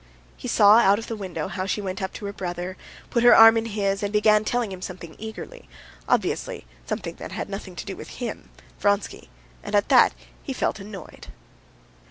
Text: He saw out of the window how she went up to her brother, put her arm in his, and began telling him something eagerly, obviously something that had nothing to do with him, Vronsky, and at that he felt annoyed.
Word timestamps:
He 0.35 0.47
saw 0.47 0.79
out 0.79 0.97
of 0.97 1.05
the 1.05 1.15
window 1.15 1.47
how 1.47 1.67
she 1.67 1.79
went 1.79 2.01
up 2.01 2.11
to 2.13 2.25
her 2.25 2.33
brother, 2.33 2.75
put 3.11 3.21
her 3.21 3.35
arm 3.35 3.55
in 3.55 3.67
his, 3.67 4.01
and 4.01 4.11
began 4.11 4.43
telling 4.43 4.71
him 4.71 4.81
something 4.81 5.15
eagerly, 5.19 5.69
obviously 6.09 6.65
something 6.87 7.13
that 7.17 7.31
had 7.33 7.49
nothing 7.51 7.75
to 7.75 7.85
do 7.85 7.95
with 7.95 8.17
him, 8.19 8.49
Vronsky, 8.79 9.29
and 9.61 9.75
at 9.75 9.89
that 9.89 10.15
he 10.41 10.53
felt 10.53 10.79
annoyed. 10.79 11.27